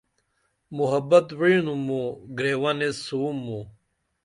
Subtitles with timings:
[0.77, 2.05] محبت وعینُم موں
[2.37, 3.63] گریون ایس سُووم موں